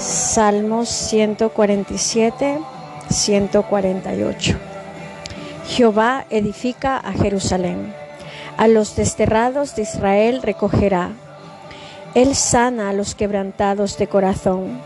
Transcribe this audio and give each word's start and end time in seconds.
Salmos 0.00 0.88
147, 0.88 2.58
148. 3.10 4.56
Jehová 5.68 6.24
edifica 6.30 6.96
a 6.96 7.12
Jerusalén. 7.12 7.94
A 8.56 8.66
los 8.66 8.96
desterrados 8.96 9.76
de 9.76 9.82
Israel 9.82 10.40
recogerá. 10.40 11.10
Él 12.14 12.34
sana 12.34 12.88
a 12.88 12.92
los 12.94 13.14
quebrantados 13.14 13.98
de 13.98 14.06
corazón 14.06 14.80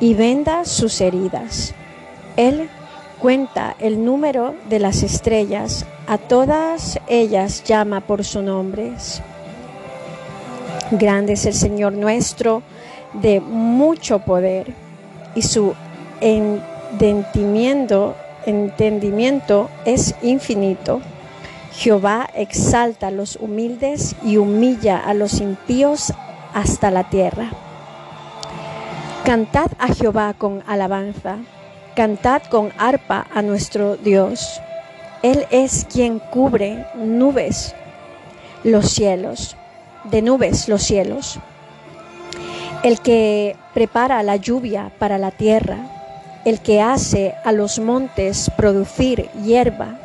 y 0.00 0.14
venda 0.14 0.64
sus 0.64 0.98
heridas. 1.02 1.74
Él 2.38 2.70
cuenta 3.18 3.76
el 3.78 4.02
número 4.02 4.54
de 4.70 4.78
las 4.78 5.02
estrellas, 5.02 5.84
a 6.06 6.16
todas 6.16 6.98
ellas 7.06 7.64
llama 7.64 8.00
por 8.00 8.24
su 8.24 8.40
nombre. 8.40 8.94
Grande 10.90 11.34
es 11.34 11.44
el 11.44 11.54
Señor 11.54 11.92
nuestro, 11.92 12.62
de 13.14 13.40
mucho 13.40 14.18
poder, 14.20 14.74
y 15.34 15.42
su 15.42 15.74
entendimiento, 16.20 18.14
entendimiento 18.46 19.68
es 19.84 20.14
infinito. 20.22 21.00
Jehová 21.72 22.28
exalta 22.34 23.08
a 23.08 23.10
los 23.10 23.36
humildes 23.36 24.14
y 24.22 24.36
humilla 24.36 24.98
a 24.98 25.12
los 25.14 25.40
impíos 25.40 26.12
hasta 26.52 26.92
la 26.92 27.10
tierra. 27.10 27.50
Cantad 29.24 29.72
a 29.78 29.88
Jehová 29.88 30.34
con 30.34 30.62
alabanza, 30.66 31.38
cantad 31.96 32.42
con 32.42 32.72
arpa 32.78 33.26
a 33.34 33.42
nuestro 33.42 33.96
Dios. 33.96 34.60
Él 35.22 35.46
es 35.50 35.86
quien 35.90 36.18
cubre 36.18 36.86
nubes 36.94 37.74
los 38.62 38.90
cielos, 38.90 39.56
de 40.04 40.22
nubes 40.22 40.68
los 40.68 40.82
cielos 40.82 41.40
el 42.84 43.00
que 43.00 43.56
prepara 43.72 44.22
la 44.22 44.36
lluvia 44.36 44.92
para 44.98 45.16
la 45.16 45.30
tierra, 45.30 45.78
el 46.44 46.60
que 46.60 46.82
hace 46.82 47.34
a 47.42 47.50
los 47.50 47.78
montes 47.78 48.50
producir 48.58 49.30
hierba. 49.42 49.98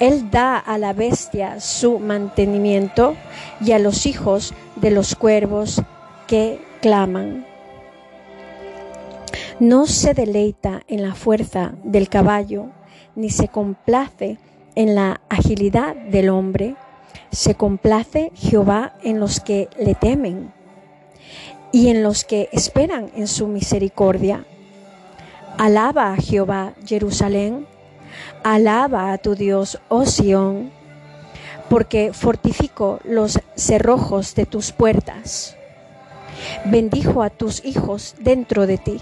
Él 0.00 0.30
da 0.30 0.58
a 0.58 0.76
la 0.76 0.92
bestia 0.92 1.60
su 1.60 1.98
mantenimiento 1.98 3.14
y 3.58 3.72
a 3.72 3.78
los 3.78 4.04
hijos 4.04 4.52
de 4.76 4.90
los 4.90 5.14
cuervos 5.14 5.82
que 6.26 6.60
claman. 6.82 7.46
No 9.58 9.86
se 9.86 10.12
deleita 10.12 10.82
en 10.88 11.02
la 11.02 11.14
fuerza 11.14 11.72
del 11.84 12.10
caballo, 12.10 12.66
ni 13.16 13.30
se 13.30 13.48
complace 13.48 14.36
en 14.74 14.94
la 14.94 15.22
agilidad 15.30 15.96
del 15.96 16.28
hombre. 16.28 16.76
Se 17.30 17.54
complace 17.54 18.30
Jehová 18.34 18.92
en 19.02 19.20
los 19.20 19.40
que 19.40 19.70
le 19.78 19.94
temen 19.94 20.52
y 21.74 21.88
en 21.88 22.04
los 22.04 22.22
que 22.22 22.48
esperan 22.52 23.10
en 23.16 23.26
su 23.26 23.48
misericordia. 23.48 24.44
Alaba 25.58 26.12
a 26.12 26.16
Jehová, 26.16 26.74
Jerusalén, 26.86 27.66
alaba 28.44 29.12
a 29.12 29.18
tu 29.18 29.34
Dios, 29.34 29.80
oh 29.88 30.06
Sión, 30.06 30.70
porque 31.68 32.12
fortificó 32.12 33.00
los 33.02 33.40
cerrojos 33.56 34.36
de 34.36 34.46
tus 34.46 34.70
puertas. 34.70 35.56
Bendijo 36.64 37.24
a 37.24 37.30
tus 37.30 37.64
hijos 37.64 38.14
dentro 38.20 38.68
de 38.68 38.78
ti. 38.78 39.00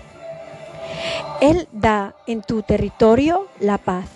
Él 1.42 1.68
da 1.72 2.14
en 2.26 2.40
tu 2.40 2.62
territorio 2.62 3.48
la 3.60 3.76
paz. 3.76 4.06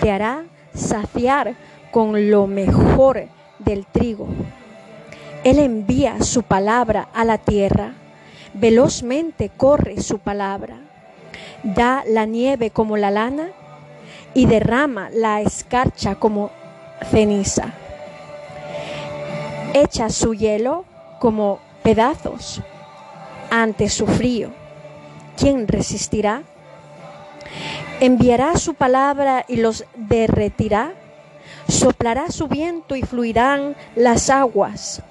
Te 0.00 0.10
hará 0.10 0.46
saciar 0.72 1.56
con 1.90 2.30
lo 2.30 2.46
mejor 2.46 3.26
del 3.58 3.84
trigo 3.84 4.28
él 5.46 5.60
envía 5.60 6.24
su 6.24 6.42
palabra 6.42 7.08
a 7.14 7.24
la 7.24 7.38
tierra. 7.38 7.92
Velozmente 8.54 9.48
corre 9.48 10.02
su 10.02 10.18
palabra. 10.18 10.78
Da 11.62 12.02
la 12.04 12.24
nieve 12.24 12.70
como 12.70 12.96
la 12.96 13.12
lana 13.12 13.50
y 14.34 14.46
derrama 14.46 15.08
la 15.10 15.40
escarcha 15.42 16.16
como 16.16 16.50
ceniza. 17.12 17.74
Echa 19.72 20.10
su 20.10 20.34
hielo 20.34 20.84
como 21.20 21.60
pedazos 21.84 22.60
ante 23.48 23.88
su 23.88 24.08
frío. 24.08 24.50
¿Quién 25.36 25.68
resistirá? 25.68 26.42
Enviará 28.00 28.56
su 28.56 28.74
palabra 28.74 29.44
y 29.46 29.58
los 29.58 29.84
derretirá. 29.94 30.94
Soplará 31.68 32.32
su 32.32 32.48
viento 32.48 32.96
y 32.96 33.02
fluirán 33.02 33.76
las 33.94 34.28
aguas 34.28 35.04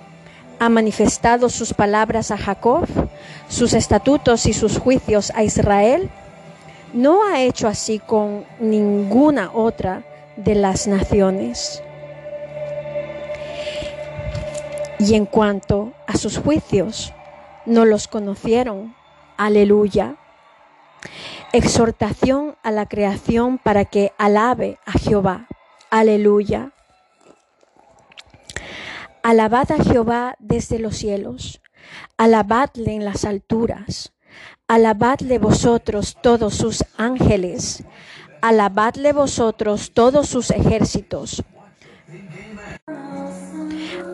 ha 0.59 0.69
manifestado 0.69 1.49
sus 1.49 1.73
palabras 1.73 2.31
a 2.31 2.38
Jacob, 2.38 2.88
sus 3.47 3.73
estatutos 3.73 4.45
y 4.45 4.53
sus 4.53 4.77
juicios 4.77 5.31
a 5.35 5.43
Israel, 5.43 6.09
no 6.93 7.25
ha 7.25 7.41
hecho 7.41 7.67
así 7.67 7.99
con 7.99 8.45
ninguna 8.59 9.51
otra 9.53 10.03
de 10.38 10.55
las 10.55 10.88
naciones. 10.88 11.81
Y 14.99 15.16
en 15.16 15.25
cuanto 15.25 15.91
a 16.07 16.17
sus 16.17 16.38
juicios, 16.38 17.13
no 17.66 17.83
los 17.83 18.07
conocieron. 18.07 18.95
Aleluya. 19.37 20.16
Exhortación 21.51 22.55
a 22.63 22.72
la 22.72 22.85
creación 22.85 23.57
para 23.57 23.85
que 23.85 24.13
alabe 24.17 24.77
a 24.85 24.93
Jehová. 24.93 25.47
Aleluya. 25.89 26.72
Alabad 29.25 29.72
a 29.72 29.84
Jehová 29.84 30.36
desde 30.38 30.78
los 30.78 30.97
cielos, 30.97 31.59
alabadle 32.16 32.94
en 32.94 33.03
las 33.03 33.25
alturas, 33.25 34.13
alabadle 34.68 35.40
vosotros 35.40 36.16
todos 36.22 36.53
sus 36.53 36.86
ángeles, 36.96 37.84
alabadle 38.44 39.14
vosotros 39.14 39.94
todos 39.96 40.30
sus 40.30 40.52
ejércitos, 40.52 41.44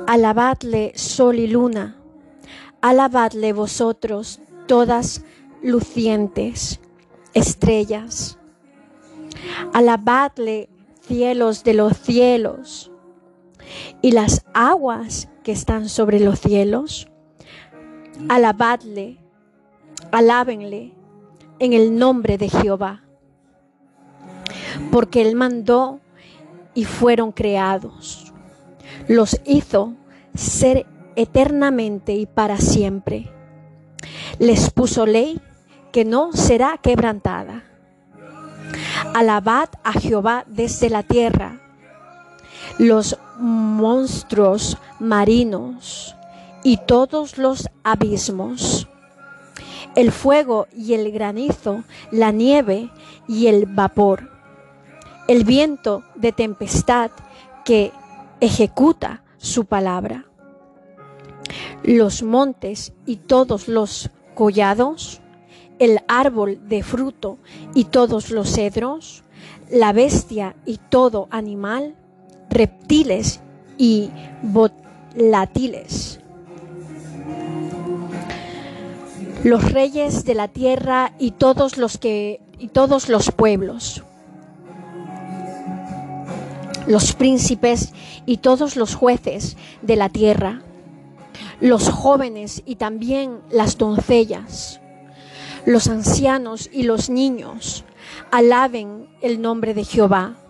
alabadle 0.08 0.94
sol 0.96 1.40
y 1.40 1.48
luna, 1.48 1.98
alabadle 2.80 3.52
vosotros 3.52 4.40
todas 4.66 5.26
lucientes 5.62 6.80
estrellas, 7.34 8.38
alabadle 9.74 10.70
cielos 11.02 11.66
de 11.66 11.74
los 11.74 11.98
cielos, 11.98 12.91
y 14.02 14.12
las 14.12 14.44
aguas 14.54 15.30
que 15.44 15.52
están 15.52 15.90
sobre 15.90 16.20
los 16.20 16.40
cielos. 16.40 17.08
Alabadle, 18.30 19.18
alábenle 20.12 20.94
en 21.60 21.74
el 21.74 21.98
nombre 21.98 22.38
de 22.38 22.50
Jehová, 22.50 23.04
porque 24.92 25.22
Él 25.22 25.36
mandó 25.36 26.00
y 26.74 26.86
fueron 26.86 27.32
creados. 27.32 28.34
Los 29.08 29.42
hizo 29.46 29.96
ser 30.34 30.86
eternamente 31.16 32.14
y 32.14 32.26
para 32.26 32.58
siempre. 32.58 33.32
Les 34.40 34.72
puso 34.72 35.06
ley 35.06 35.40
que 35.92 36.06
no 36.06 36.34
será 36.34 36.80
quebrantada. 36.82 37.64
Alabad 39.14 39.70
a 39.84 39.94
Jehová 39.94 40.46
desde 40.48 40.90
la 40.90 41.04
tierra 41.04 41.61
los 42.78 43.18
monstruos 43.38 44.78
marinos 45.00 46.16
y 46.64 46.78
todos 46.78 47.38
los 47.38 47.70
abismos, 47.84 48.88
el 49.96 50.12
fuego 50.12 50.68
y 50.76 50.94
el 50.94 51.12
granizo, 51.12 51.84
la 52.12 52.32
nieve 52.32 52.90
y 53.28 53.48
el 53.48 53.66
vapor, 53.66 54.30
el 55.28 55.44
viento 55.44 56.04
de 56.16 56.32
tempestad 56.32 57.12
que 57.66 57.92
ejecuta 58.40 59.24
su 59.38 59.66
palabra, 59.66 60.26
los 61.84 62.24
montes 62.24 62.94
y 63.06 63.18
todos 63.18 63.68
los 63.68 64.10
collados, 64.36 65.22
el 65.80 66.00
árbol 66.08 66.60
de 66.68 66.84
fruto 66.84 67.40
y 67.74 67.86
todos 67.86 68.30
los 68.30 68.54
cedros, 68.54 69.24
la 69.70 69.94
bestia 69.94 70.56
y 70.66 70.78
todo 70.78 71.28
animal, 71.32 71.96
reptiles 72.52 73.40
y 73.78 74.12
volátiles. 74.44 76.20
Los 79.44 79.72
reyes 79.72 80.24
de 80.24 80.36
la 80.36 80.48
tierra 80.48 81.14
y 81.18 81.32
todos 81.32 81.78
los 81.78 81.98
que 81.98 82.42
y 82.60 82.68
todos 82.68 83.10
los 83.10 83.32
pueblos. 83.32 84.04
Los 86.86 87.14
príncipes 87.14 87.94
y 88.28 88.38
todos 88.38 88.76
los 88.76 88.94
jueces 88.94 89.58
de 89.82 89.96
la 89.96 90.10
tierra. 90.10 90.62
Los 91.60 91.90
jóvenes 91.90 92.62
y 92.68 92.76
también 92.76 93.40
las 93.50 93.80
doncellas. 93.80 94.80
Los 95.66 95.88
ancianos 95.88 96.70
y 96.72 96.84
los 96.84 97.10
niños 97.10 97.84
alaben 98.30 99.08
el 99.22 99.42
nombre 99.42 99.74
de 99.74 99.86
Jehová 99.86 100.41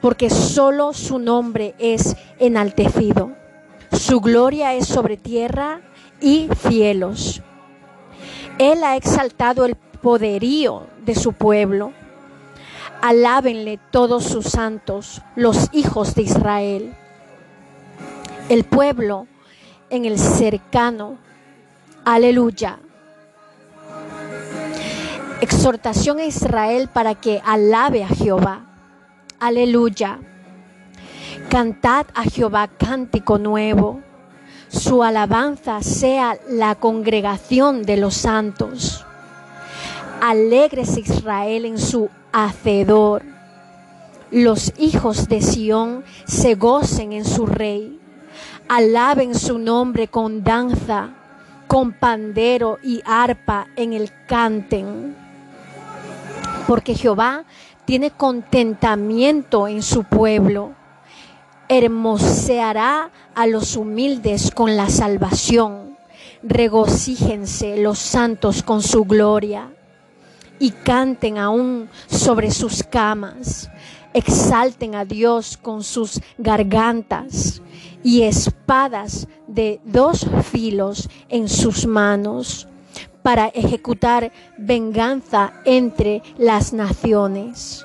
porque 0.00 0.30
solo 0.30 0.92
su 0.92 1.18
nombre 1.18 1.74
es 1.78 2.16
enaltecido. 2.38 3.32
Su 3.92 4.20
gloria 4.20 4.74
es 4.74 4.86
sobre 4.86 5.16
tierra 5.16 5.80
y 6.20 6.48
cielos. 6.68 7.42
Él 8.58 8.84
ha 8.84 8.96
exaltado 8.96 9.64
el 9.64 9.74
poderío 9.74 10.86
de 11.04 11.14
su 11.14 11.32
pueblo. 11.32 11.92
Alábenle 13.02 13.78
todos 13.90 14.24
sus 14.24 14.46
santos, 14.46 15.22
los 15.34 15.68
hijos 15.72 16.14
de 16.14 16.22
Israel. 16.22 16.94
El 18.48 18.64
pueblo 18.64 19.26
en 19.90 20.04
el 20.04 20.18
cercano. 20.18 21.18
Aleluya. 22.04 22.78
Exhortación 25.40 26.18
a 26.18 26.24
Israel 26.24 26.88
para 26.92 27.14
que 27.14 27.42
alabe 27.44 28.04
a 28.04 28.08
Jehová. 28.08 28.65
Aleluya. 29.38 30.18
Cantad 31.50 32.06
a 32.14 32.24
Jehová 32.24 32.68
cántico 32.68 33.38
nuevo. 33.38 34.00
Su 34.68 35.02
alabanza 35.02 35.82
sea 35.82 36.38
la 36.48 36.74
congregación 36.74 37.82
de 37.82 37.98
los 37.98 38.14
santos. 38.14 39.04
Alegres 40.22 40.96
Israel 40.96 41.66
en 41.66 41.78
su 41.78 42.08
hacedor. 42.32 43.22
Los 44.30 44.72
hijos 44.78 45.28
de 45.28 45.42
Sión 45.42 46.04
se 46.24 46.54
gocen 46.54 47.12
en 47.12 47.26
su 47.26 47.44
rey. 47.44 48.00
Alaben 48.68 49.34
su 49.34 49.58
nombre 49.58 50.08
con 50.08 50.42
danza, 50.44 51.10
con 51.66 51.92
pandero 51.92 52.78
y 52.82 53.02
arpa 53.04 53.66
en 53.76 53.92
el 53.92 54.10
canten 54.26 55.26
porque 56.66 56.94
Jehová 56.94 57.44
tiene 57.86 58.10
contentamiento 58.10 59.68
en 59.68 59.82
su 59.82 60.04
pueblo. 60.04 60.74
Hermoseará 61.68 63.10
a 63.34 63.46
los 63.46 63.76
humildes 63.76 64.50
con 64.50 64.76
la 64.76 64.90
salvación. 64.90 65.96
Regocíjense 66.42 67.78
los 67.78 67.98
santos 67.98 68.62
con 68.62 68.82
su 68.82 69.04
gloria 69.04 69.72
y 70.58 70.72
canten 70.72 71.38
aún 71.38 71.88
sobre 72.06 72.50
sus 72.50 72.82
camas. 72.82 73.70
Exalten 74.12 74.94
a 74.94 75.04
Dios 75.04 75.56
con 75.56 75.82
sus 75.82 76.20
gargantas 76.38 77.62
y 78.02 78.22
espadas 78.22 79.28
de 79.46 79.80
dos 79.84 80.26
filos 80.50 81.08
en 81.28 81.48
sus 81.48 81.86
manos 81.86 82.68
para 83.26 83.48
ejecutar 83.48 84.30
venganza 84.56 85.52
entre 85.64 86.22
las 86.38 86.72
naciones 86.72 87.84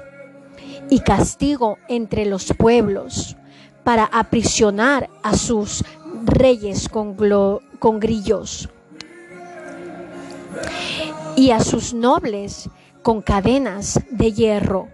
y 0.87 0.99
castigo 0.99 1.79
entre 1.87 2.27
los 2.27 2.53
pueblos, 2.53 3.35
para 3.83 4.03
aprisionar 4.03 5.09
a 5.23 5.35
sus 5.35 5.83
reyes 6.25 6.87
con, 6.87 7.17
con 7.79 7.99
grillos 7.99 8.69
y 11.35 11.49
a 11.49 11.59
sus 11.59 11.95
nobles 11.95 12.69
con 13.01 13.23
cadenas 13.23 13.99
de 14.11 14.33
hierro, 14.33 14.89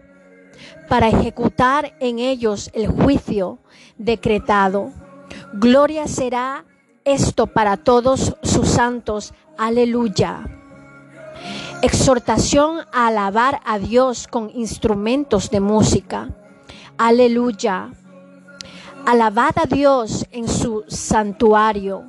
para 0.88 1.10
ejecutar 1.10 1.94
en 2.00 2.20
ellos 2.20 2.72
el 2.74 2.88
juicio 2.88 3.60
decretado. 3.98 4.94
Gloria 5.56 6.08
será 6.08 6.64
esto 7.08 7.48
para 7.48 7.78
todos 7.78 8.36
sus 8.44 8.68
santos 8.68 9.34
Aleluya. 9.58 10.46
Exhortación 11.82 12.80
a 12.92 13.08
alabar 13.08 13.60
a 13.66 13.80
Dios 13.80 14.28
con 14.28 14.52
instrumentos 14.54 15.50
de 15.50 15.60
música. 15.60 16.30
Aleluya. 16.98 17.90
Alabad 19.06 19.56
a 19.56 19.66
Dios 19.66 20.28
en 20.32 20.48
su 20.48 20.84
santuario. 20.88 22.04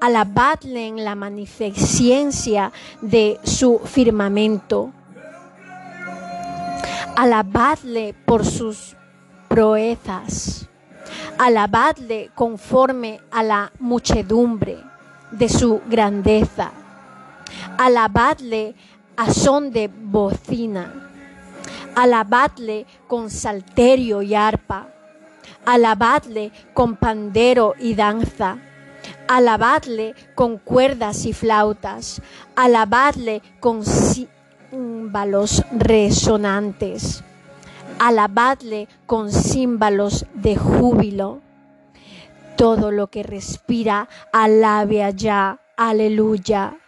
Alabadle 0.00 0.86
en 0.86 1.04
la 1.04 1.14
magnificencia 1.14 2.70
de 3.00 3.40
su 3.42 3.80
firmamento. 3.84 4.92
Alabadle 7.16 8.14
por 8.26 8.44
sus 8.44 8.94
proezas. 9.48 10.68
Alabadle 11.44 12.30
conforme 12.34 13.20
a 13.30 13.42
la 13.42 13.70
muchedumbre 13.78 14.78
de 15.30 15.50
su 15.50 15.82
grandeza. 15.86 16.72
Alabadle 17.76 18.74
a 19.14 19.30
son 19.30 19.70
de 19.70 19.88
bocina, 19.88 21.10
alabadle 21.94 22.86
con 23.06 23.28
salterio 23.28 24.22
y 24.22 24.34
arpa, 24.34 24.88
alabadle 25.66 26.50
con 26.72 26.96
pandero 26.96 27.74
y 27.78 27.94
danza, 27.94 28.56
alabadle 29.28 30.14
con 30.34 30.56
cuerdas 30.56 31.26
y 31.26 31.34
flautas, 31.34 32.22
alabadle 32.56 33.42
con 33.60 33.84
címbalos 33.84 35.62
resonantes, 35.72 37.22
alabadle 37.98 38.88
con 39.06 39.32
címbalos 39.32 40.26
de 40.34 40.56
júbilo. 40.56 41.40
Todo 42.56 42.90
lo 42.90 43.08
que 43.08 43.22
respira, 43.22 44.08
alabe 44.32 45.02
allá, 45.02 45.58
aleluya. 45.76 46.78